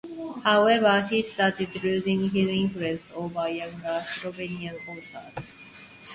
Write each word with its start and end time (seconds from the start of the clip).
However, 0.43 1.05
he 1.07 1.21
started 1.21 1.75
losing 1.83 2.27
his 2.27 2.49
influence 2.49 3.03
over 3.13 3.47
younger 3.47 4.01
Slovenian 4.03 4.79
authors. 4.89 5.51